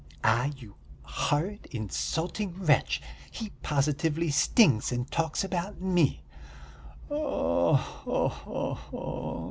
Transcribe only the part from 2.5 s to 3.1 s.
wretch!